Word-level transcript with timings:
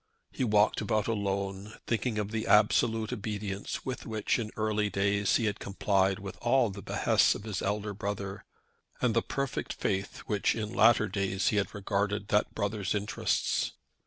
He 0.31 0.43
walked 0.43 0.81
about 0.81 1.05
alone 1.05 1.73
thinking 1.85 2.17
of 2.17 2.31
the 2.31 2.47
absolute 2.47 3.13
obedience 3.13 3.85
with 3.85 4.07
which 4.07 4.39
in 4.39 4.49
early 4.57 4.89
days 4.89 5.35
he 5.35 5.45
had 5.45 5.59
complied 5.59 6.17
with 6.17 6.37
all 6.41 6.71
the 6.71 6.81
behests 6.81 7.35
of 7.35 7.43
his 7.43 7.61
elder 7.61 7.93
brother, 7.93 8.43
and 8.99 9.13
the 9.15 9.21
perfect 9.21 9.73
faith 9.73 10.23
with 10.27 10.27
which 10.27 10.55
in 10.55 10.73
latter 10.73 11.07
days 11.07 11.49
he 11.49 11.57
had 11.57 11.75
regarded 11.75 12.29
that 12.29 12.55
brother's 12.55 12.95
interests. 12.95 13.73